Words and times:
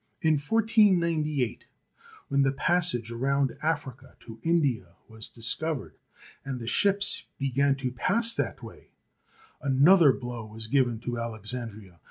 In 0.23 0.33
1498, 0.39 1.65
when 2.27 2.41
the 2.41 2.51
passage 2.51 3.11
around 3.11 3.55
Africa 3.61 4.15
to 4.21 4.39
India 4.41 4.95
was 5.07 5.29
discovered, 5.29 5.93
and 6.43 6.59
the 6.59 6.65
ships 6.65 7.25
began 7.37 7.75
to 7.75 7.91
pass 7.91 8.33
that 8.33 8.63
way, 8.63 8.87
another 9.61 10.11
blow 10.11 10.43
was 10.47 10.65
given 10.65 10.99
to 11.01 11.19
Alexandria. 11.19 11.99